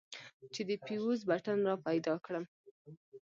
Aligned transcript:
چې 0.53 0.61
د 0.69 0.71
فيوز 0.85 1.19
بټن 1.29 1.59
راپيدا 1.69 2.13
کړم. 2.25 2.45